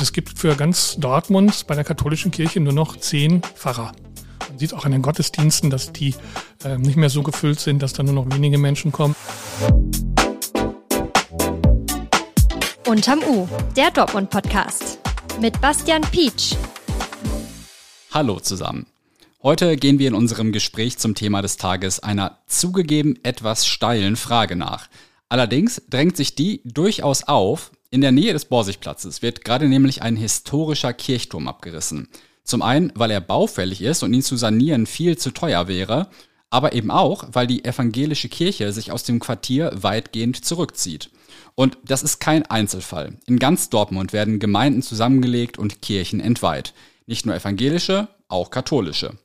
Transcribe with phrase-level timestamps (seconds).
[0.00, 3.92] Es gibt für ganz Dortmund bei der katholischen Kirche nur noch zehn Pfarrer.
[4.48, 6.14] Man sieht auch an den Gottesdiensten, dass die
[6.64, 9.14] äh, nicht mehr so gefüllt sind, dass da nur noch wenige Menschen kommen.
[12.86, 14.98] Unterm U, der Dortmund-Podcast
[15.40, 16.54] mit Bastian Pietsch.
[18.10, 18.86] Hallo zusammen.
[19.42, 24.56] Heute gehen wir in unserem Gespräch zum Thema des Tages einer zugegeben etwas steilen Frage
[24.56, 24.88] nach.
[25.28, 27.72] Allerdings drängt sich die durchaus auf.
[27.92, 32.08] In der Nähe des Borsigplatzes wird gerade nämlich ein historischer Kirchturm abgerissen.
[32.42, 36.08] Zum einen, weil er baufällig ist und ihn zu sanieren viel zu teuer wäre,
[36.48, 41.10] aber eben auch, weil die evangelische Kirche sich aus dem Quartier weitgehend zurückzieht.
[41.54, 43.18] Und das ist kein Einzelfall.
[43.26, 46.72] In ganz Dortmund werden Gemeinden zusammengelegt und Kirchen entweiht.
[47.04, 49.18] Nicht nur evangelische, auch katholische.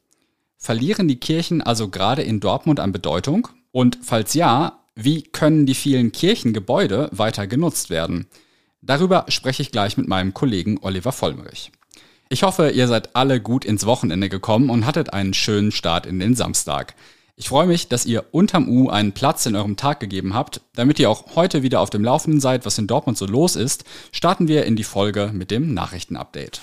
[0.57, 3.47] Verlieren die Kirchen also gerade in Dortmund an Bedeutung?
[3.71, 8.27] Und falls ja, wie können die vielen Kirchengebäude weiter genutzt werden?
[8.87, 11.71] Darüber spreche ich gleich mit meinem Kollegen Oliver Vollmerich.
[12.29, 16.19] Ich hoffe, ihr seid alle gut ins Wochenende gekommen und hattet einen schönen Start in
[16.19, 16.95] den Samstag.
[17.35, 20.61] Ich freue mich, dass ihr unterm U einen Platz in eurem Tag gegeben habt.
[20.73, 23.83] Damit ihr auch heute wieder auf dem Laufenden seid, was in Dortmund so los ist,
[24.11, 26.61] starten wir in die Folge mit dem Nachrichtenupdate.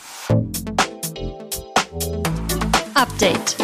[2.95, 3.57] Update.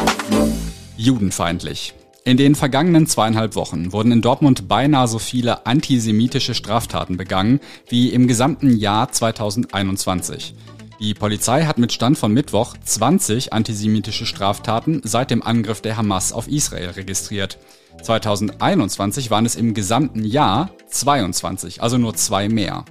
[0.97, 1.95] Judenfeindlich.
[2.22, 8.10] In den vergangenen zweieinhalb Wochen wurden in Dortmund beinahe so viele antisemitische Straftaten begangen wie
[8.10, 10.54] im gesamten Jahr 2021.
[11.00, 16.34] Die Polizei hat mit Stand von Mittwoch 20 antisemitische Straftaten seit dem Angriff der Hamas
[16.34, 17.56] auf Israel registriert.
[18.02, 22.84] 2021 waren es im gesamten Jahr 22, also nur zwei mehr.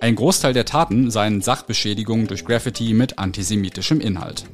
[0.00, 4.44] Ein Großteil der Taten seien Sachbeschädigungen durch Graffiti mit antisemitischem Inhalt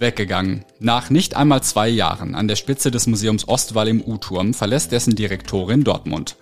[0.00, 0.64] weggegangen.
[0.78, 5.14] Nach nicht einmal zwei Jahren an der Spitze des Museums Ostwall im U-Turm verlässt dessen
[5.14, 6.36] Direktorin Dortmund.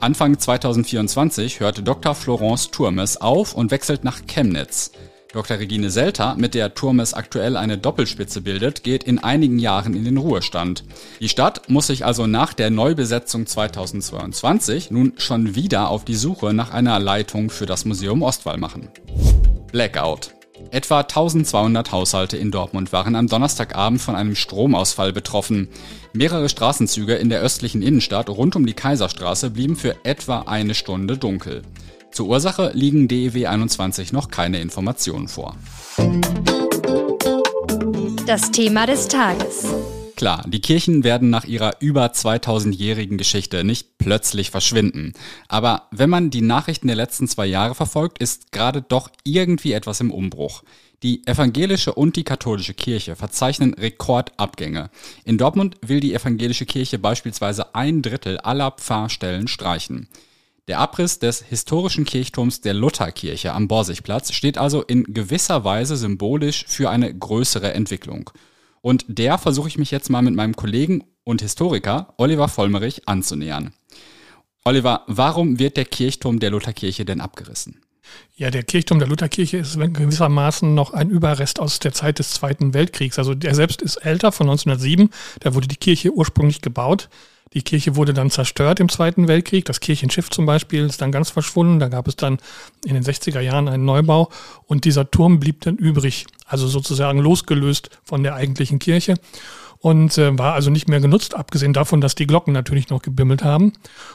[0.00, 2.14] Anfang 2024 hört Dr.
[2.14, 4.92] Florence Turmes auf und wechselt nach Chemnitz.
[5.32, 5.58] Dr.
[5.58, 10.16] Regine Selter, mit der Turmes aktuell eine Doppelspitze bildet, geht in einigen Jahren in den
[10.16, 10.84] Ruhestand.
[11.20, 16.54] Die Stadt muss sich also nach der Neubesetzung 2022 nun schon wieder auf die Suche
[16.54, 18.88] nach einer Leitung für das Museum Ostwall machen.
[19.70, 20.37] Blackout.
[20.70, 25.68] Etwa 1200 Haushalte in Dortmund waren am Donnerstagabend von einem Stromausfall betroffen.
[26.12, 31.16] Mehrere Straßenzüge in der östlichen Innenstadt rund um die Kaiserstraße blieben für etwa eine Stunde
[31.16, 31.62] dunkel.
[32.10, 35.56] Zur Ursache liegen DEW 21 noch keine Informationen vor.
[38.26, 39.66] Das Thema des Tages.
[40.18, 45.12] Klar, die Kirchen werden nach ihrer über 2000-jährigen Geschichte nicht plötzlich verschwinden.
[45.46, 50.00] Aber wenn man die Nachrichten der letzten zwei Jahre verfolgt, ist gerade doch irgendwie etwas
[50.00, 50.64] im Umbruch.
[51.04, 54.90] Die evangelische und die katholische Kirche verzeichnen Rekordabgänge.
[55.24, 60.08] In Dortmund will die evangelische Kirche beispielsweise ein Drittel aller Pfarrstellen streichen.
[60.66, 66.64] Der Abriss des historischen Kirchturms der Lutherkirche am Borsigplatz steht also in gewisser Weise symbolisch
[66.66, 68.32] für eine größere Entwicklung.
[68.80, 73.72] Und der versuche ich mich jetzt mal mit meinem Kollegen und Historiker Oliver Vollmerich anzunähern.
[74.64, 77.80] Oliver, warum wird der Kirchturm der Lutherkirche denn abgerissen?
[78.36, 82.72] Ja, der Kirchturm der Lutherkirche ist gewissermaßen noch ein Überrest aus der Zeit des Zweiten
[82.72, 83.18] Weltkriegs.
[83.18, 85.10] Also der selbst ist älter, von 1907.
[85.40, 87.08] Da wurde die Kirche ursprünglich gebaut.
[87.54, 89.64] Die Kirche wurde dann zerstört im Zweiten Weltkrieg.
[89.64, 91.78] Das Kirchenschiff zum Beispiel ist dann ganz verschwunden.
[91.78, 92.38] Da gab es dann
[92.84, 94.30] in den 60er Jahren einen Neubau
[94.66, 99.14] und dieser Turm blieb dann übrig, also sozusagen losgelöst von der eigentlichen Kirche
[99.80, 103.44] und äh, war also nicht mehr genutzt, abgesehen davon, dass die Glocken natürlich noch gebimmelt
[103.44, 103.72] haben.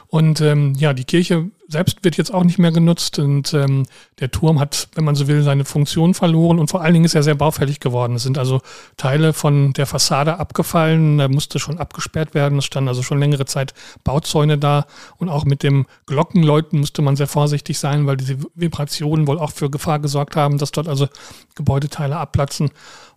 [0.08, 3.86] Und ähm, ja, die Kirche selbst wird jetzt auch nicht mehr genutzt und ähm,
[4.20, 7.14] der Turm hat, wenn man so will, seine Funktion verloren und vor allen Dingen ist
[7.14, 8.16] er sehr baufällig geworden.
[8.16, 8.60] Es sind also
[8.96, 13.46] Teile von der Fassade abgefallen, da musste schon abgesperrt werden, es standen also schon längere
[13.46, 13.72] Zeit
[14.04, 14.86] Bauzäune da
[15.16, 19.52] und auch mit dem Glockenläuten musste man sehr vorsichtig sein, weil diese Vibrationen wohl auch
[19.52, 21.08] für Gefahr gesorgt haben, dass dort also
[21.54, 22.70] Gebäudeteile abplatzen.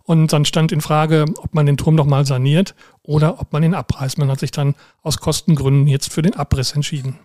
[0.04, 3.74] Und dann stand in Frage, ob man den Turm nochmal saniert oder ob man ihn
[3.74, 4.16] abreißt.
[4.16, 7.18] Man hat sich dann aus Kostengründen jetzt für den Abriss entschieden.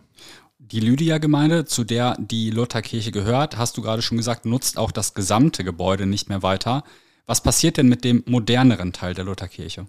[0.71, 5.13] Die Lydia-Gemeinde, zu der die Lutherkirche gehört, hast du gerade schon gesagt, nutzt auch das
[5.13, 6.85] gesamte Gebäude nicht mehr weiter.
[7.25, 9.87] Was passiert denn mit dem moderneren Teil der Lutherkirche?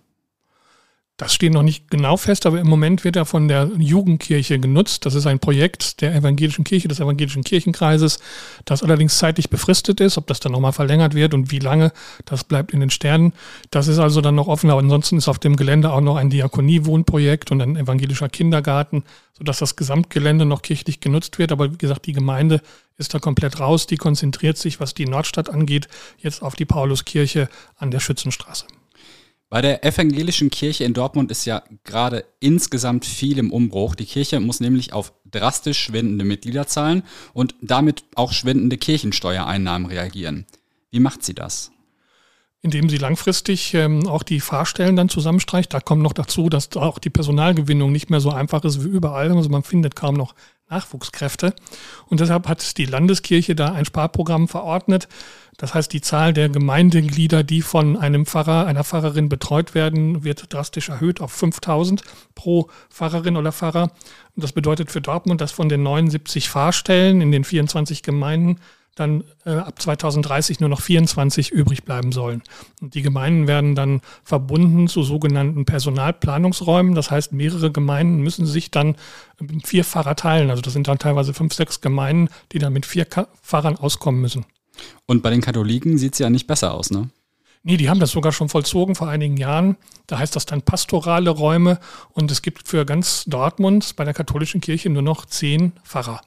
[1.17, 5.07] Das steht noch nicht genau fest, aber im Moment wird er von der Jugendkirche genutzt.
[5.07, 8.19] Das ist ein Projekt der evangelischen Kirche, des evangelischen Kirchenkreises,
[8.65, 10.19] das allerdings zeitlich befristet ist.
[10.19, 11.93] Ob das dann nochmal verlängert wird und wie lange,
[12.25, 13.33] das bleibt in den Sternen.
[13.71, 14.71] Das ist also dann noch offen.
[14.71, 19.05] Aber ansonsten ist auf dem Gelände auch noch ein Diakoniewohnprojekt und ein evangelischer Kindergarten,
[19.39, 21.53] sodass das Gesamtgelände noch kirchlich genutzt wird.
[21.53, 22.61] Aber wie gesagt, die Gemeinde
[22.99, 23.87] ist da komplett raus.
[23.87, 25.87] Die konzentriert sich, was die Nordstadt angeht,
[26.19, 28.67] jetzt auf die Pauluskirche an der Schützenstraße.
[29.55, 33.95] Bei der evangelischen Kirche in Dortmund ist ja gerade insgesamt viel im Umbruch.
[33.95, 37.05] Die Kirche muss nämlich auf drastisch schwindende Mitgliederzahlen
[37.35, 40.45] und damit auch schwindende Kirchensteuereinnahmen reagieren.
[40.91, 41.71] Wie macht sie das?
[42.65, 45.75] indem sie langfristig ähm, auch die Fahrstellen dann zusammenstreicht.
[45.75, 49.31] Da kommt noch dazu, dass auch die Personalgewinnung nicht mehr so einfach ist wie überall.
[49.31, 50.35] Also man findet kaum noch
[50.71, 51.55] Nachwuchskräfte.
[52.07, 55.09] Und deshalb hat die Landeskirche da ein Sparprogramm verordnet.
[55.57, 60.53] Das heißt, die Zahl der Gemeindeglieder, die von einem Pfarrer, einer Pfarrerin betreut werden, wird
[60.53, 62.03] drastisch erhöht auf 5000
[62.35, 63.85] pro Pfarrerin oder Pfarrer.
[64.35, 68.59] Und das bedeutet für Dortmund, dass von den 79 Fahrstellen in den 24 Gemeinden
[68.95, 72.43] dann äh, ab 2030 nur noch 24 übrig bleiben sollen.
[72.81, 76.95] Und die Gemeinden werden dann verbunden zu sogenannten Personalplanungsräumen.
[76.95, 78.97] Das heißt, mehrere Gemeinden müssen sich dann
[79.65, 80.51] vier Pfarrer teilen.
[80.51, 83.07] Also das sind dann teilweise fünf, sechs Gemeinden, die dann mit vier
[83.43, 84.47] Pfarrern auskommen müssen.
[85.07, 87.11] Und bei den Katholiken sieht es ja nicht besser aus, ne?
[87.67, 89.77] Nee, die haben das sogar schon vollzogen vor einigen Jahren.
[90.07, 91.79] Da heißt das dann pastorale Räume
[92.11, 96.21] und es gibt für ganz Dortmund bei der katholischen Kirche nur noch zehn Pfarrer.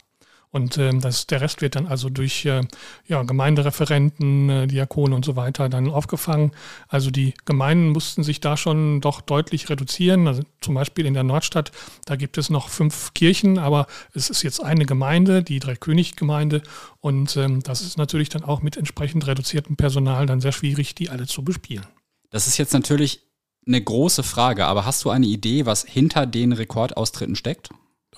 [0.52, 2.62] Und ähm, das, der Rest wird dann also durch äh,
[3.06, 6.52] ja, Gemeindereferenten, äh, Diakone und so weiter dann aufgefangen.
[6.88, 10.28] Also die Gemeinden mussten sich da schon doch deutlich reduzieren.
[10.28, 11.72] Also zum Beispiel in der Nordstadt,
[12.06, 16.64] da gibt es noch fünf Kirchen, aber es ist jetzt eine Gemeinde, die Dreikönig-Gemeinde.
[17.02, 21.10] Und ähm, das ist natürlich dann auch mit entsprechend reduziertem Personal dann sehr schwierig, die
[21.10, 21.86] alle zu bespielen.
[22.30, 23.22] Das ist jetzt natürlich
[23.66, 27.70] eine große Frage, aber hast du eine Idee, was hinter den Rekordaustritten steckt?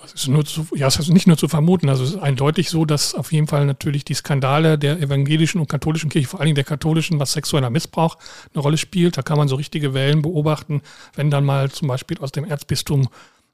[0.02, 1.88] Das ist nur zu, ja, es ist nicht nur zu vermuten.
[1.88, 5.68] Also es ist eindeutig so, dass auf jeden Fall natürlich die Skandale der evangelischen und
[5.68, 8.16] katholischen Kirche, vor allen Dingen der katholischen, was sexueller Missbrauch
[8.54, 9.18] eine Rolle spielt.
[9.18, 10.82] Da kann man so richtige Wellen beobachten,
[11.14, 13.08] wenn dann mal zum Beispiel aus dem Erzbistum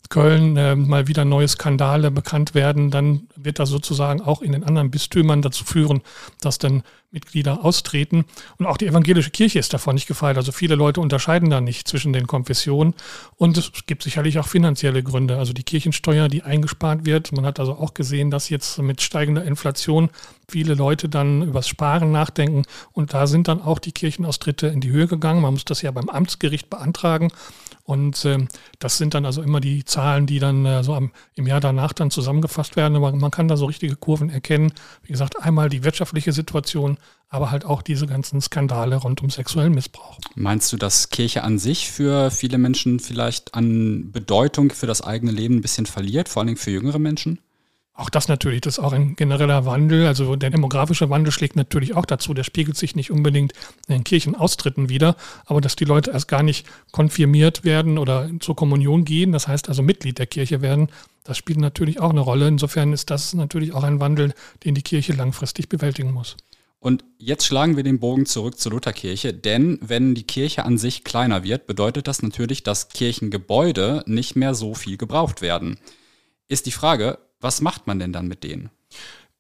[0.09, 4.65] Köln äh, mal wieder neue Skandale bekannt werden, dann wird das sozusagen auch in den
[4.65, 6.03] anderen Bistümern dazu führen,
[6.41, 8.25] dass dann Mitglieder austreten.
[8.58, 10.37] Und auch die evangelische Kirche ist davon nicht gefeit.
[10.37, 12.94] Also viele Leute unterscheiden da nicht zwischen den Konfessionen.
[13.37, 15.38] Und es gibt sicherlich auch finanzielle Gründe.
[15.38, 17.32] Also die Kirchensteuer, die eingespart wird.
[17.32, 20.11] Man hat also auch gesehen, dass jetzt mit steigender Inflation
[20.49, 22.62] viele Leute dann übers Sparen nachdenken.
[22.93, 25.43] Und da sind dann auch die Kirchenaustritte in die Höhe gegangen.
[25.43, 27.31] Man muss das ja beim Amtsgericht beantragen.
[27.87, 28.38] Und äh,
[28.81, 31.93] das sind dann also immer die Zahlen, die dann äh, so am, im Jahr danach
[31.93, 32.97] dann zusammengefasst werden.
[32.97, 34.73] Aber man kann da so richtige Kurven erkennen.
[35.05, 36.99] Wie gesagt, einmal die wirtschaftliche Situation,
[37.29, 40.19] aber halt auch diese ganzen Skandale rund um sexuellen Missbrauch.
[40.35, 45.32] Meinst du, dass Kirche an sich für viele Menschen vielleicht an Bedeutung für das eigene
[45.32, 47.41] Leben ein bisschen verliert, vor allen Dingen für jüngere Menschen?
[47.99, 50.06] Auch das natürlich, das ist auch ein genereller Wandel.
[50.06, 52.35] Also der demografische Wandel schlägt natürlich auch dazu.
[52.35, 53.55] Der spiegelt sich nicht unbedingt
[53.88, 55.17] in den Kirchenaustritten wieder,
[55.47, 59.70] aber dass die Leute erst gar nicht konfirmiert werden oder zur Kommunion gehen, das heißt
[59.70, 60.88] also Mitglied der Kirche werden,
[61.25, 62.47] das spielt natürlich auch eine Rolle.
[62.47, 66.37] Insofern ist das natürlich auch ein Wandel, den die Kirche langfristig bewältigen muss.
[66.87, 71.03] Und jetzt schlagen wir den Bogen zurück zur Lutherkirche, denn wenn die Kirche an sich
[71.03, 75.81] kleiner wird, bedeutet das natürlich, dass Kirchengebäude nicht mehr so viel gebraucht werden.
[76.47, 78.71] Ist die Frage, was macht man denn dann mit denen?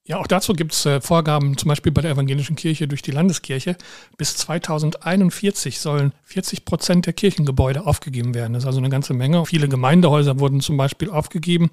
[0.08, 3.10] Ja, auch dazu gibt es äh, Vorgaben, zum Beispiel bei der evangelischen Kirche durch die
[3.10, 3.76] Landeskirche.
[4.16, 8.52] Bis 2041 sollen 40 Prozent der Kirchengebäude aufgegeben werden.
[8.52, 9.44] Das ist also eine ganze Menge.
[9.46, 11.70] Viele Gemeindehäuser wurden zum Beispiel aufgegeben.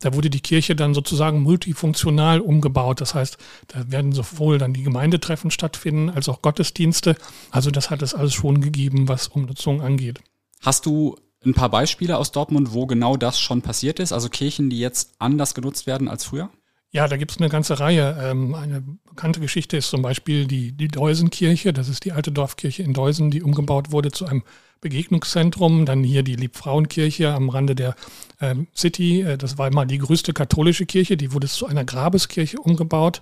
[0.00, 3.00] Da wurde die Kirche dann sozusagen multifunktional umgebaut.
[3.00, 3.38] Das heißt,
[3.68, 7.14] da werden sowohl dann die Gemeindetreffen stattfinden als auch Gottesdienste.
[7.52, 10.18] Also das hat es alles schon gegeben, was Umnutzung angeht.
[10.60, 14.12] Hast du ein paar Beispiele aus Dortmund, wo genau das schon passiert ist?
[14.12, 16.50] Also Kirchen, die jetzt anders genutzt werden als früher?
[16.96, 18.16] Ja, da gibt es eine ganze Reihe.
[18.18, 21.74] Ähm, eine bekannte Geschichte ist zum Beispiel die, die Deusenkirche.
[21.74, 24.44] Das ist die alte Dorfkirche in Deusen, die umgebaut wurde zu einem
[24.80, 25.84] Begegnungszentrum.
[25.84, 27.96] Dann hier die Liebfrauenkirche am Rande der
[28.40, 29.20] ähm, City.
[29.20, 31.18] Äh, das war mal die größte katholische Kirche.
[31.18, 33.20] Die wurde zu einer Grabeskirche umgebaut.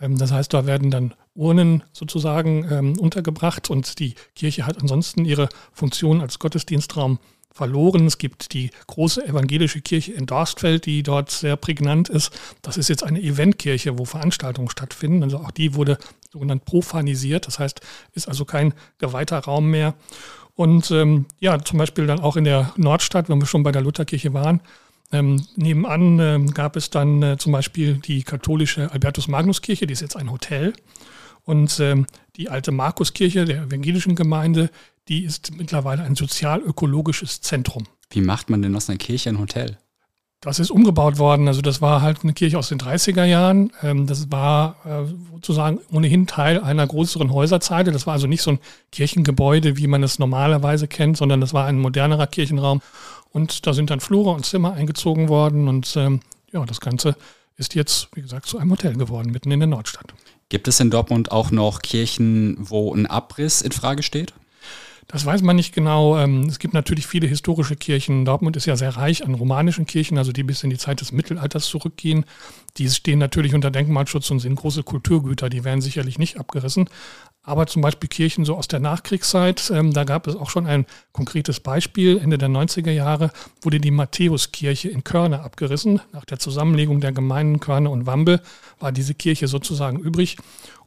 [0.00, 5.24] Ähm, das heißt, da werden dann Urnen sozusagen ähm, untergebracht und die Kirche hat ansonsten
[5.24, 7.18] ihre Funktion als Gottesdienstraum
[7.56, 8.06] verloren.
[8.06, 12.30] Es gibt die große evangelische Kirche in Dorstfeld, die dort sehr prägnant ist.
[12.62, 15.22] Das ist jetzt eine Eventkirche, wo Veranstaltungen stattfinden.
[15.22, 15.96] Also auch die wurde
[16.30, 17.46] sogenannt profanisiert.
[17.46, 17.80] Das heißt,
[18.12, 19.94] ist also kein geweihter Raum mehr.
[20.54, 23.82] Und ähm, ja, zum Beispiel dann auch in der Nordstadt, wenn wir schon bei der
[23.82, 24.60] Lutherkirche waren,
[25.12, 29.92] ähm, nebenan ähm, gab es dann äh, zum Beispiel die katholische Albertus Magnus Kirche, die
[29.92, 30.72] ist jetzt ein Hotel.
[31.44, 34.68] Und ähm, die alte Markuskirche der evangelischen Gemeinde,
[35.08, 37.86] die ist mittlerweile ein sozial-ökologisches Zentrum.
[38.10, 39.78] Wie macht man denn aus einer Kirche ein Hotel?
[40.40, 41.48] Das ist umgebaut worden.
[41.48, 43.72] Also das war halt eine Kirche aus den 30er Jahren.
[43.82, 47.90] Ähm, das war äh, sozusagen ohnehin Teil einer größeren Häuserzeile.
[47.90, 48.58] Das war also nicht so ein
[48.92, 52.82] Kirchengebäude, wie man es normalerweise kennt, sondern das war ein modernerer Kirchenraum.
[53.32, 55.68] Und da sind dann Flure und Zimmer eingezogen worden.
[55.68, 56.20] Und ähm,
[56.52, 57.16] ja, das Ganze
[57.56, 60.14] ist jetzt, wie gesagt, zu einem Hotel geworden, mitten in der Nordstadt.
[60.48, 64.32] Gibt es in Dortmund auch noch Kirchen, wo ein Abriss in Frage steht?
[65.08, 66.18] Das weiß man nicht genau.
[66.18, 68.24] Ähm, es gibt natürlich viele historische Kirchen.
[68.24, 71.12] Dortmund ist ja sehr reich an romanischen Kirchen, also die bis in die Zeit des
[71.12, 72.24] Mittelalters zurückgehen.
[72.76, 75.48] Die stehen natürlich unter Denkmalschutz und sind große Kulturgüter.
[75.48, 76.90] Die werden sicherlich nicht abgerissen.
[77.46, 80.84] Aber zum Beispiel Kirchen so aus der Nachkriegszeit, ähm, da gab es auch schon ein
[81.12, 82.18] konkretes Beispiel.
[82.18, 83.30] Ende der 90er Jahre
[83.62, 86.00] wurde die Matthäuskirche in Körne abgerissen.
[86.12, 88.40] Nach der Zusammenlegung der Gemeinden Körne und Wambel
[88.80, 90.38] war diese Kirche sozusagen übrig.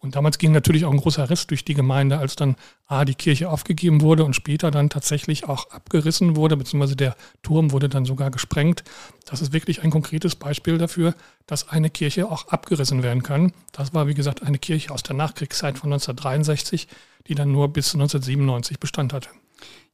[0.01, 3.15] Und damals ging natürlich auch ein großer Riss durch die Gemeinde, als dann A, die
[3.15, 8.05] Kirche aufgegeben wurde und später dann tatsächlich auch abgerissen wurde, beziehungsweise der Turm wurde dann
[8.05, 8.83] sogar gesprengt.
[9.25, 11.13] Das ist wirklich ein konkretes Beispiel dafür,
[11.49, 13.53] dass eine Kirche auch abgerissen werden kann.
[13.71, 16.87] Das war, wie gesagt, eine Kirche aus der Nachkriegszeit von 1963,
[17.25, 19.29] die dann nur bis 1997 Bestand hatte.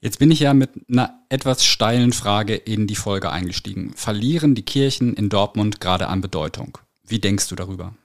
[0.01, 3.93] Jetzt bin ich ja mit einer etwas steilen Frage in die Folge eingestiegen.
[3.95, 6.77] Verlieren die Kirchen in Dortmund gerade an Bedeutung?
[7.07, 7.95] Wie denkst du darüber?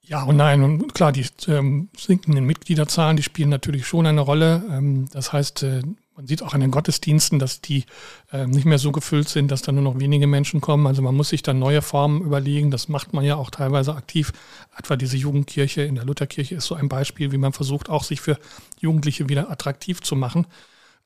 [0.00, 0.62] Ja und nein.
[0.62, 4.64] Und klar, die ähm, sinkenden Mitgliederzahlen, die spielen natürlich schon eine Rolle.
[4.70, 5.82] Ähm, das heißt, äh,
[6.16, 7.84] man sieht auch an den Gottesdiensten, dass die
[8.32, 10.86] äh, nicht mehr so gefüllt sind, dass da nur noch wenige Menschen kommen.
[10.86, 12.70] Also man muss sich dann neue Formen überlegen.
[12.70, 14.32] Das macht man ja auch teilweise aktiv.
[14.78, 18.22] Etwa diese Jugendkirche in der Lutherkirche ist so ein Beispiel, wie man versucht, auch sich
[18.22, 18.38] für
[18.80, 20.46] Jugendliche wieder attraktiv zu machen.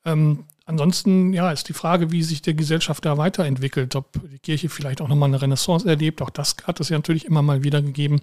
[0.05, 4.69] Ähm, ansonsten, ja, ist die Frage, wie sich die Gesellschaft da weiterentwickelt, ob die Kirche
[4.69, 6.21] vielleicht auch nochmal eine Renaissance erlebt.
[6.21, 8.21] Auch das hat es ja natürlich immer mal wieder gegeben.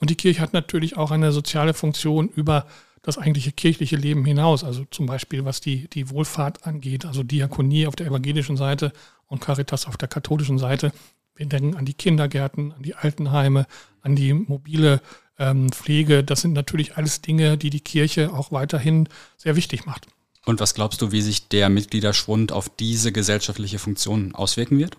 [0.00, 2.66] Und die Kirche hat natürlich auch eine soziale Funktion über
[3.04, 4.64] das eigentliche kirchliche Leben hinaus.
[4.64, 8.92] Also zum Beispiel, was die, die Wohlfahrt angeht, also Diakonie auf der evangelischen Seite
[9.26, 10.90] und Caritas auf der katholischen Seite.
[11.36, 13.66] Wir denken an die Kindergärten, an die Altenheime,
[14.00, 15.00] an die mobile
[15.38, 16.24] ähm, Pflege.
[16.24, 20.06] Das sind natürlich alles Dinge, die die Kirche auch weiterhin sehr wichtig macht.
[20.46, 24.96] Und was glaubst du, wie sich der Mitgliederschwund auf diese gesellschaftliche Funktion auswirken wird?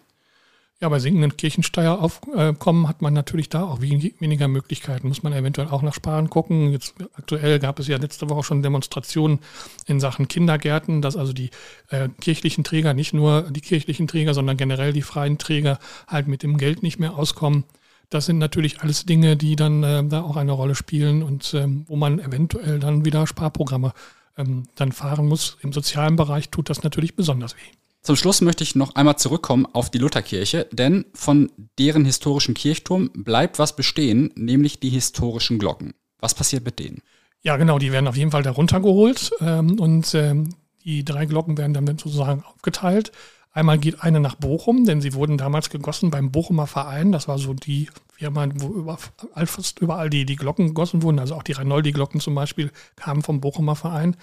[0.82, 5.08] Ja, bei sinkenden Kirchensteueraufkommen hat man natürlich da auch weniger Möglichkeiten.
[5.08, 6.74] Muss man eventuell auch nach Sparen gucken.
[6.74, 9.40] Jetzt aktuell gab es ja letzte Woche schon Demonstrationen
[9.86, 11.50] in Sachen Kindergärten, dass also die
[11.92, 16.44] äh, kirchlichen Träger, nicht nur die kirchlichen Träger, sondern generell die freien Träger halt mit
[16.44, 17.64] dem Geld nicht mehr auskommen.
[18.10, 21.86] Das sind natürlich alles Dinge, die dann äh, da auch eine Rolle spielen und ähm,
[21.88, 23.94] wo man eventuell dann wieder Sparprogramme
[24.38, 25.58] ähm, dann fahren muss.
[25.62, 27.85] Im sozialen Bereich tut das natürlich besonders weh.
[28.06, 33.10] Zum Schluss möchte ich noch einmal zurückkommen auf die Lutherkirche, denn von deren historischen Kirchturm
[33.16, 35.96] bleibt was bestehen, nämlich die historischen Glocken.
[36.20, 37.02] Was passiert mit denen?
[37.42, 41.58] Ja, genau, die werden auf jeden Fall da runtergeholt ähm, und ähm, die drei Glocken
[41.58, 43.12] werden dann sozusagen aufgeteilt.
[43.52, 47.12] Einmal geht eine nach Bochum, denn sie wurden damals gegossen beim Bochumer Verein.
[47.12, 49.00] Das war so die Firma, wo über,
[49.48, 51.18] fast überall die, die Glocken gegossen wurden.
[51.18, 54.16] Also auch die Reinoldi-Glocken zum Beispiel kamen vom Bochumer Verein.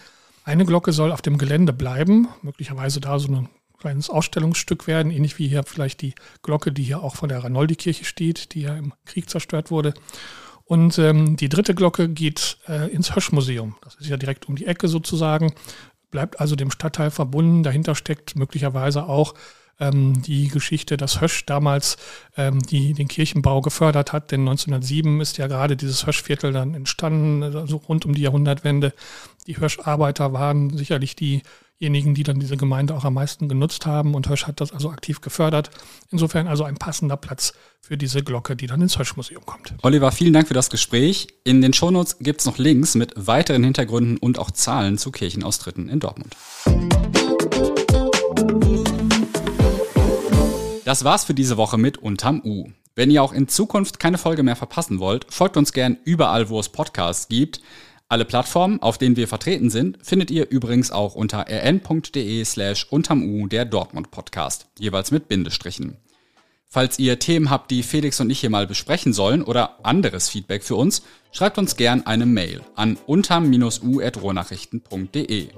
[0.45, 3.49] Eine Glocke soll auf dem Gelände bleiben, möglicherweise da so ein
[3.83, 8.05] kleines Ausstellungsstück werden, ähnlich wie hier vielleicht die Glocke, die hier auch von der Reinoldi-Kirche
[8.05, 9.95] steht, die ja im Krieg zerstört wurde.
[10.65, 13.77] Und ähm, die dritte Glocke geht äh, ins Höschmuseum.
[13.83, 15.53] Das ist ja direkt um die Ecke sozusagen
[16.13, 17.65] bleibt also dem Stadtteil verbunden.
[17.65, 19.35] Dahinter steckt möglicherweise auch
[19.81, 21.97] ähm, die Geschichte, dass Hösch damals
[22.37, 24.31] ähm, die, den Kirchenbau gefördert hat.
[24.31, 28.93] Denn 1907 ist ja gerade dieses Höschviertel dann entstanden, also rund um die Jahrhundertwende.
[29.49, 31.43] Die Hösch-Arbeiter waren sicherlich die
[31.83, 34.15] diejenigen, die dann diese Gemeinde auch am meisten genutzt haben.
[34.15, 35.71] Und Hösch hat das also aktiv gefördert.
[36.11, 39.75] Insofern also ein passender Platz für diese Glocke, die dann ins Höschmuseum kommt.
[39.83, 41.27] Oliver, vielen Dank für das Gespräch.
[41.43, 45.89] In den Shownotes gibt es noch Links mit weiteren Hintergründen und auch Zahlen zu Kirchenaustritten
[45.89, 46.37] in Dortmund.
[50.85, 52.69] Das war's für diese Woche mit Unterm U.
[52.95, 56.61] Wenn ihr auch in Zukunft keine Folge mehr verpassen wollt, folgt uns gern überall, wo
[56.61, 57.61] es Podcasts gibt.
[58.13, 63.47] Alle Plattformen, auf denen wir vertreten sind, findet ihr übrigens auch unter rn.de slash untermu
[63.47, 65.97] der Dortmund Podcast, jeweils mit Bindestrichen.
[66.69, 70.63] Falls ihr Themen habt, die Felix und ich hier mal besprechen sollen oder anderes Feedback
[70.63, 71.01] für uns,
[71.31, 75.49] schreibt uns gern eine Mail an unterm-u.rohnachrichten.de.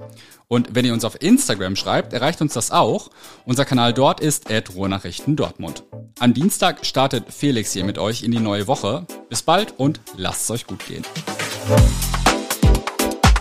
[0.47, 3.09] Und wenn ihr uns auf Instagram schreibt, erreicht uns das auch.
[3.43, 5.83] Unser Kanal dort ist Rohnachrichten Dortmund.
[6.19, 9.05] Am Dienstag startet Felix hier mit euch in die neue Woche.
[9.27, 11.03] Bis bald und lasst es euch gut gehen.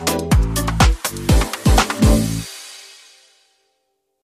[0.00, 0.33] you